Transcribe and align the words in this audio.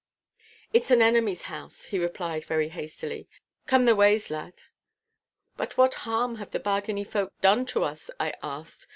'It 0.73 0.81
is 0.81 0.89
an 0.89 0.99
enemy's 0.99 1.43
house!' 1.43 1.83
he 1.85 1.99
replied 1.99 2.43
very 2.45 2.69
hastily. 2.69 3.29
'Come 3.67 3.85
thy 3.85 3.93
ways, 3.93 4.31
lad!' 4.31 4.63
'But 5.57 5.77
what 5.77 5.93
harm 6.09 6.37
have 6.37 6.49
the 6.49 6.59
Bargany 6.59 7.05
folk 7.05 7.31
done 7.39 7.67
to 7.67 7.83
us?' 7.83 8.09
I 8.19 8.33
asked. 8.41 8.87